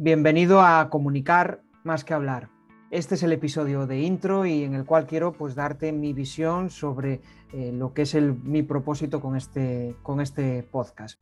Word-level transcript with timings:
Bienvenido 0.00 0.60
a 0.60 0.90
Comunicar 0.90 1.60
más 1.82 2.04
que 2.04 2.14
hablar. 2.14 2.50
Este 2.92 3.16
es 3.16 3.24
el 3.24 3.32
episodio 3.32 3.88
de 3.88 3.98
intro 3.98 4.46
y 4.46 4.62
en 4.62 4.74
el 4.74 4.84
cual 4.84 5.08
quiero 5.08 5.32
pues 5.32 5.56
darte 5.56 5.90
mi 5.90 6.12
visión 6.12 6.70
sobre 6.70 7.20
eh, 7.52 7.72
lo 7.74 7.94
que 7.94 8.02
es 8.02 8.14
el, 8.14 8.32
mi 8.32 8.62
propósito 8.62 9.20
con 9.20 9.34
este, 9.34 9.96
con 10.04 10.20
este 10.20 10.62
podcast. 10.62 11.18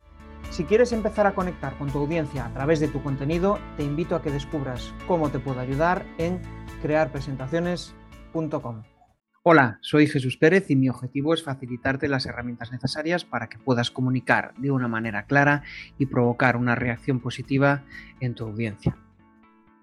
Si 0.51 0.65
quieres 0.65 0.91
empezar 0.91 1.25
a 1.25 1.33
conectar 1.33 1.75
con 1.79 1.89
tu 1.89 1.97
audiencia 1.97 2.45
a 2.45 2.53
través 2.53 2.79
de 2.79 2.87
tu 2.87 3.01
contenido, 3.01 3.57
te 3.77 3.83
invito 3.83 4.15
a 4.15 4.21
que 4.21 4.29
descubras 4.29 4.93
cómo 5.07 5.31
te 5.31 5.39
puedo 5.39 5.59
ayudar 5.59 6.05
en 6.19 6.39
crearpresentaciones.com. 6.83 8.83
Hola, 9.49 9.79
soy 9.79 10.07
Jesús 10.07 10.35
Pérez 10.35 10.69
y 10.69 10.75
mi 10.75 10.89
objetivo 10.89 11.33
es 11.33 11.41
facilitarte 11.41 12.09
las 12.09 12.25
herramientas 12.25 12.73
necesarias 12.73 13.23
para 13.23 13.47
que 13.47 13.57
puedas 13.57 13.91
comunicar 13.91 14.53
de 14.57 14.71
una 14.71 14.89
manera 14.89 15.23
clara 15.23 15.63
y 15.97 16.07
provocar 16.07 16.57
una 16.57 16.75
reacción 16.75 17.21
positiva 17.21 17.85
en 18.19 18.35
tu 18.35 18.43
audiencia. 18.43 18.97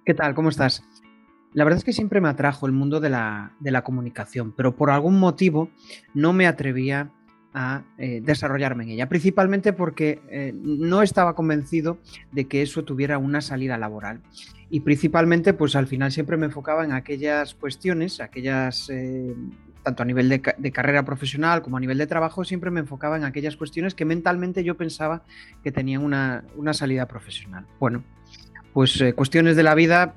¿Qué 0.05 0.13
tal? 0.13 0.35
¿Cómo 0.35 0.51
estás? 0.51 0.83
La 1.55 1.65
verdad 1.65 1.79
es 1.79 1.85
que 1.85 1.95
siempre 1.95 2.21
me 2.21 2.29
atrajo 2.29 2.67
el 2.67 2.73
mundo 2.73 3.01
de 3.01 3.09
la, 3.09 3.83
comunicación, 3.85 4.53
pero 4.55 4.77
por 4.77 4.91
algún 4.91 5.19
motivo 5.19 5.71
no 6.13 6.35
me 6.35 6.47
atrevía 6.47 7.11
a 7.55 7.85
eh, 7.99 8.21
desarrollarme 8.23 8.83
en 8.85 8.91
ella, 8.91 9.09
principalmente 9.09 9.73
porque 9.73 10.21
eh, 10.29 10.53
no 10.55 11.03
estaba 11.03 11.35
convencido 11.35 11.99
de 12.33 12.47
que 12.47 12.63
eso 12.63 12.85
tuviera 12.85 13.17
una 13.17 13.41
salida 13.41 13.79
laboral. 13.79 14.21
Y 14.71 14.81
principalmente, 14.81 15.55
pues 15.55 15.77
al 15.77 15.87
final 15.87 16.11
siempre 16.11 16.37
me 16.37 16.47
enfocaba 16.47 16.85
en 16.85 16.93
aquellas 16.93 17.55
cuestiones, 17.55 18.21
aquellas, 18.21 18.91
eh, 18.91 19.35
tanto 19.85 20.03
a 20.03 20.07
nivel 20.07 20.29
de, 20.29 20.41
carrera 20.73 21.05
profesional 21.05 21.63
como 21.63 21.77
a 21.77 21.81
nivel 21.81 21.99
de 21.99 22.09
trabajo, 22.09 22.45
siempre 22.45 22.73
me 22.73 22.81
enfocaba 22.81 23.17
en 23.17 23.25
aquellas 23.25 23.57
cuestiones 23.57 23.95
que 23.95 24.05
mentalmente 24.05 24.65
yo 24.65 24.77
pensaba 24.77 25.23
que 25.63 25.71
tenían 25.71 26.03
una, 26.03 26.45
una 26.57 26.75
salida 26.75 27.07
profesional. 27.07 27.67
Bueno, 27.79 28.03
pues 28.75 29.01
eh, 29.01 29.15
cuestiones 29.15 29.55
de 29.55 29.63
la 29.63 29.77
vida, 29.77 30.17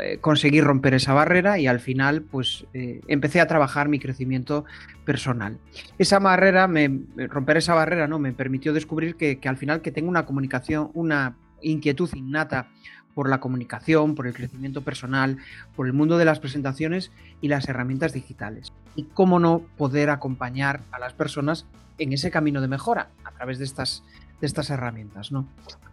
eh, 0.00 0.16
conseguí 0.20 0.62
romper 0.62 0.94
esa 0.94 1.12
barrera 1.12 1.58
y 1.58 1.66
al 1.66 1.78
final 1.78 2.22
pues 2.22 2.64
eh, 2.72 3.02
empecé 3.06 3.38
a 3.38 3.46
trabajar 3.46 3.90
mi 3.90 3.98
crecimiento 3.98 4.64
personal. 5.04 5.58
Esa 5.98 6.18
barrera, 6.18 6.66
me, 6.66 7.02
romper 7.28 7.58
esa 7.58 7.74
barrera, 7.74 8.08
¿no? 8.08 8.18
Me 8.18 8.32
permitió 8.32 8.72
descubrir 8.72 9.16
que, 9.16 9.38
que 9.38 9.48
al 9.48 9.58
final 9.58 9.82
que 9.82 9.92
tengo 9.92 10.08
una 10.08 10.24
comunicación, 10.24 10.90
una 10.94 11.36
inquietud 11.60 12.08
innata 12.14 12.68
por 13.14 13.28
la 13.28 13.40
comunicación, 13.40 14.14
por 14.14 14.26
el 14.26 14.32
crecimiento 14.32 14.80
personal, 14.80 15.36
por 15.76 15.86
el 15.86 15.92
mundo 15.92 16.16
de 16.16 16.24
las 16.24 16.40
presentaciones 16.40 17.12
y 17.42 17.48
las 17.48 17.68
herramientas 17.68 18.14
digitales. 18.14 18.72
Y 18.96 19.02
cómo 19.04 19.38
no 19.38 19.60
poder 19.76 20.08
acompañar 20.08 20.80
a 20.92 20.98
las 20.98 21.12
personas 21.12 21.66
en 21.98 22.14
ese 22.14 22.30
camino 22.30 22.62
de 22.62 22.68
mejora 22.68 23.10
a 23.24 23.32
través 23.32 23.58
de 23.58 23.66
estas 23.66 24.02
de 24.40 24.46
estas 24.46 24.70
herramientas, 24.70 25.32
¿no? 25.32 25.46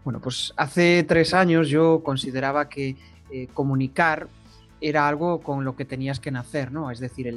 Bueno, 0.03 0.19
pues 0.21 0.53
hace 0.57 1.03
tres 1.03 1.33
años 1.33 1.67
yo 1.69 2.01
consideraba 2.03 2.69
que 2.69 2.95
eh, 3.31 3.47
comunicar 3.53 4.27
era 4.87 5.07
algo 5.07 5.41
con 5.41 5.65
lo 5.65 5.75
que 5.75 5.83
tenías 5.83 6.19
que 6.19 6.29
nacer, 6.29 6.71
¿no? 6.71 6.91
Es 6.91 6.99
decir, 6.99 7.33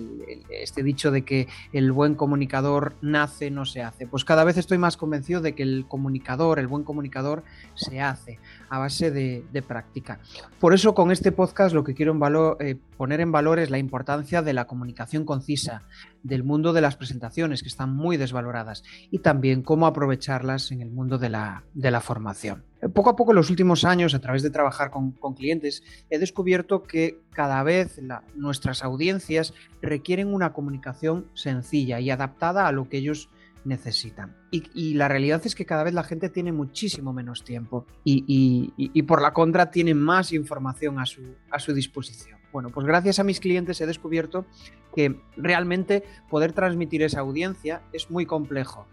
este 0.50 0.82
dicho 0.82 1.10
de 1.10 1.24
que 1.24 1.48
el 1.72 1.92
buen 1.92 2.14
comunicador 2.14 2.94
nace, 3.00 3.50
no 3.50 3.64
se 3.64 3.82
hace. 3.82 4.06
Pues 4.06 4.24
cada 4.24 4.44
vez 4.44 4.58
estoy 4.58 4.77
más 4.77 4.98
convencido 4.98 5.41
de 5.41 5.54
que 5.54 5.62
el 5.62 5.86
comunicador, 5.88 6.58
el 6.58 6.66
buen 6.66 6.84
comunicador, 6.84 7.44
se 7.74 8.02
hace 8.02 8.38
a 8.69 8.78
base 8.78 9.10
de, 9.10 9.62
práctica. 9.66 10.20
Por 10.60 10.74
eso 10.74 10.94
con 10.94 11.10
este 11.10 11.32
podcast 11.32 11.74
lo 11.74 11.84
que 11.84 11.94
quiero 11.94 12.16
eh, 12.60 12.76
poner 12.96 13.20
en 13.20 13.32
valor 13.32 13.58
es 13.58 13.70
la 13.70 13.78
importancia 13.78 14.42
de 14.42 14.52
la 14.52 14.66
comunicación 14.66 15.24
concisa, 15.24 15.82
del 16.22 16.44
mundo 16.44 16.72
de 16.72 16.80
las 16.80 16.96
presentaciones, 16.96 17.62
que 17.62 17.69
están 17.69 17.94
muy 17.94 18.16
desvaloradas, 18.16 18.84
y 19.10 19.20
también 19.20 19.62
cómo 19.62 19.86
aprovecharlas 19.86 20.70
en 20.70 20.82
el 20.82 20.91
mundo 20.91 21.19
de 21.19 21.30
la, 21.30 21.62
formación. 22.02 22.67
Poco 22.98 23.10
a 23.10 23.14
poco 23.14 23.30
en 23.30 23.36
los 23.36 23.48
últimos 23.48 23.84
años, 23.84 24.12
a 24.12 24.18
través 24.18 24.42
de 24.42 24.50
trabajar 24.50 24.91
con, 24.91 25.12
clientes, 25.36 25.84
he 26.10 26.19
descubierto 26.19 26.82
que 26.82 27.20
cada 27.31 27.62
vez 27.62 28.00
nuestras 28.34 28.82
audiencias 28.82 29.54
requieren 29.81 30.34
una 30.34 30.53
comunicación 30.53 31.31
sencilla 31.32 32.00
y 32.00 32.10
adaptada 32.10 32.66
a 32.66 32.72
lo 32.72 32.88
que 32.88 32.97
ellos 32.97 33.31
necesitan. 33.64 34.34
Y, 34.50 34.94
la 34.94 35.06
realidad 35.06 35.41
es 35.44 35.54
que 35.54 35.64
cada 35.64 35.84
vez 35.84 35.94
la 35.94 36.03
gente 36.03 36.28
tiene 36.28 36.50
muchísimo 36.50 37.12
menos 37.12 37.44
tiempo 37.44 37.86
y, 38.03 39.03
por 39.03 39.22
la 39.22 39.32
contra 39.32 39.70
tiene 39.70 39.94
más 39.94 40.32
información 40.32 40.98
a 40.98 41.06
su, 41.06 41.22
a 41.53 41.60
su 41.60 41.72
disposición. 41.72 42.41
Bueno, 42.53 42.70
pues 42.70 42.84
gracias 42.84 43.20
a 43.20 43.25
mis 43.25 43.38
clientes 43.38 43.80
he 43.80 43.86
descubierto 43.86 44.44
que 44.92 45.20
realmente 45.36 46.03
poder 46.28 46.53
transmitir 46.53 47.04
esa 47.04 47.20
audiencia 47.20 47.80
es 47.92 48.10
muy 48.10 48.26
complejo 48.26 48.88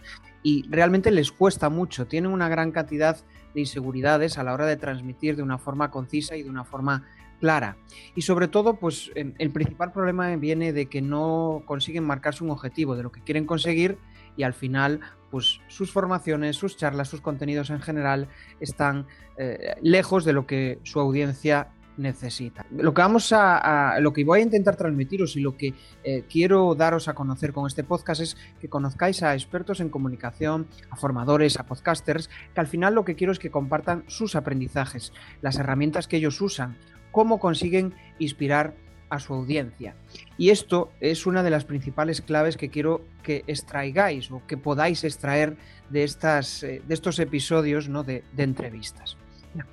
y 0.46 0.64
realmente 0.70 1.10
les 1.10 1.32
cuesta 1.32 1.70
mucho, 1.70 2.06
tienen 2.06 2.32
una 2.32 2.48
gran 2.48 2.72
cantidad 2.72 3.18
de 3.56 3.62
inseguridades 3.62 4.38
a 4.38 4.44
la 4.44 4.54
hora 4.54 4.68
de 4.68 4.78
transmitir 4.78 5.36
de 5.36 5.42
una 5.42 5.58
forma 5.58 5.90
concisa 5.90 6.36
y 6.36 6.44
de 6.44 6.52
una 6.52 6.64
forma 6.64 7.04
clara. 7.40 7.78
Y 8.14 8.22
sobre 8.22 8.48
todo, 8.48 8.76
pues 8.76 9.10
el 9.16 9.50
principal 9.50 9.92
problema 9.92 10.36
viene 10.36 10.72
de 10.72 10.86
que 10.86 11.02
no 11.02 11.64
consiguen 11.66 12.04
marcarse 12.04 12.44
un 12.44 12.52
objetivo 12.52 12.96
de 12.96 13.02
lo 13.02 13.12
que 13.12 13.24
quieren 13.24 13.48
conseguir 13.48 13.98
y 14.38 14.44
al 14.44 14.54
final 14.54 15.00
pues 15.32 15.62
sus 15.68 15.92
formaciones, 15.92 16.58
sus 16.58 16.78
charlas, 16.78 17.10
sus 17.10 17.22
contenidos 17.22 17.72
en 17.72 17.82
general 17.82 18.28
están 18.60 19.08
eh, 19.38 19.76
lejos 19.82 20.26
de 20.26 20.34
lo 20.34 20.46
que 20.46 20.78
su 20.84 21.00
audiencia 21.00 21.70
necesita. 21.98 22.66
Lo 22.72 22.94
que 22.94 23.02
vamos 23.02 23.32
a, 23.32 23.98
lo 24.00 24.14
que 24.14 24.24
voy 24.24 24.40
a 24.40 24.44
intentar 24.44 24.76
transmitiros 24.76 25.36
y 25.36 25.42
lo 25.42 25.56
que 25.56 25.74
eh, 26.04 26.24
quiero 26.30 26.76
daros 26.76 27.08
a 27.08 27.14
conocer 27.14 27.54
con 27.54 27.68
este 27.68 27.84
podcast 27.84 28.22
es 28.22 28.38
que 28.60 28.70
conozcáis 28.70 29.24
a 29.24 29.34
expertos 29.34 29.80
en 29.80 29.90
comunicación, 29.90 30.68
a 30.90 30.96
formadores, 30.96 31.58
a 31.60 31.66
podcasters, 31.66 32.30
que 32.54 32.60
al 32.60 32.68
final 32.68 32.96
lo 32.96 33.06
que 33.06 33.16
quiero 33.16 33.32
es 33.32 33.40
que 33.40 33.52
compartan 33.52 34.04
sus 34.08 34.36
aprendizajes, 34.36 35.14
las 35.42 35.58
herramientas 35.58 36.08
que 36.08 36.18
ellos 36.18 36.42
usan, 36.42 36.78
cómo 37.12 37.40
consiguen 37.40 37.94
inspirar 38.20 38.76
a 39.10 39.20
su 39.20 39.34
audiencia. 39.34 39.96
Y 40.38 40.50
esto 40.50 40.92
es 41.00 41.26
una 41.26 41.44
de 41.44 41.50
las 41.50 41.66
principales 41.66 42.22
claves 42.22 42.58
que 42.58 42.70
quiero 42.70 43.06
que 43.24 43.44
extraigáis 43.48 44.32
o 44.32 44.42
que 44.48 44.58
podáis 44.58 45.04
extraer 45.04 45.58
de, 45.90 46.04
estas, 46.04 46.64
eh, 46.64 46.82
de 46.86 46.94
estos 46.94 47.20
episodios 47.20 47.88
¿no? 47.90 48.04
de, 48.04 48.24
entrevistas. 48.38 49.18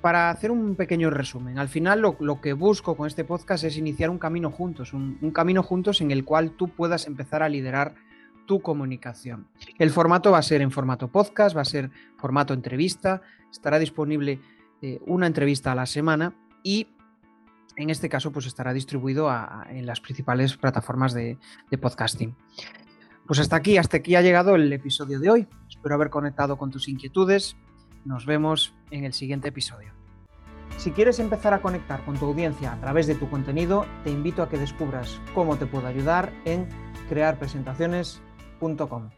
Para 0.01 0.29
hacer 0.29 0.49
un 0.49 0.75
pequeño 0.75 1.09
resumen, 1.09 1.59
al 1.59 1.67
final 1.67 2.01
lo, 2.01 2.41
que 2.41 2.53
busco 2.53 2.95
con 2.95 3.07
este 3.07 3.25
podcast 3.25 3.65
es 3.65 3.77
iniciar 3.77 4.09
un 4.09 4.17
camino 4.17 4.49
juntos, 4.49 4.93
un, 4.93 5.31
camino 5.31 5.61
juntos 5.61 5.99
en 5.99 6.11
el 6.11 6.23
cual 6.23 6.51
tú 6.51 6.69
puedas 6.69 7.05
empezar 7.05 7.43
a 7.43 7.49
liderar 7.49 7.95
tu 8.45 8.61
comunicación. 8.61 9.47
El 9.77 9.89
formato 9.89 10.31
va 10.31 10.37
a 10.37 10.43
ser 10.43 10.61
en 10.61 10.71
formato 10.71 11.09
podcast, 11.09 11.55
va 11.55 11.61
a 11.61 11.65
ser 11.65 11.91
formato 12.17 12.53
entrevista, 12.53 13.21
estará 13.51 13.77
disponible 13.77 14.39
eh, 14.81 15.01
una 15.05 15.27
entrevista 15.27 15.73
a 15.73 15.75
la 15.75 15.85
semana 15.85 16.33
y 16.63 16.87
en 17.75 17.89
este 17.89 18.07
caso, 18.07 18.31
pues 18.31 18.45
estará 18.45 18.71
distribuido 18.71 19.29
en 19.67 19.85
las 19.85 19.99
principales 19.99 20.55
plataformas 20.55 21.13
de, 21.13 21.39
de, 21.71 21.77
podcasting. 21.77 22.35
Pues 23.25 23.39
hasta 23.39 23.55
aquí, 23.55 23.77
hasta 23.77 23.97
aquí 23.97 24.15
ha 24.15 24.21
llegado 24.21 24.55
el 24.55 24.71
episodio 24.71 25.19
de 25.19 25.29
hoy. 25.29 25.47
Espero 25.67 25.95
haber 25.95 26.11
conectado 26.11 26.55
con 26.55 26.69
tus 26.69 26.87
inquietudes. 26.87 27.55
Nos 28.05 28.25
vemos 28.25 28.73
en 28.91 29.05
el 29.05 29.13
siguiente 29.13 29.47
episodio. 29.49 29.91
Si 30.77 30.91
quieres 30.91 31.19
empezar 31.19 31.53
a 31.53 31.61
conectar 31.61 32.03
con 32.03 32.17
tu 32.17 32.25
audiencia 32.25 32.73
a 32.73 32.79
través 32.79 33.07
de 33.07 33.15
tu 33.15 33.29
contenido, 33.29 33.85
te 34.03 34.11
invito 34.11 34.43
a 34.43 34.49
que 34.49 34.57
descubras 34.57 35.21
cómo 35.33 35.55
te 35.57 35.65
puedo 35.65 35.87
ayudar 35.87 36.33
en 36.45 36.67
crearpresentaciones.com. 37.09 39.09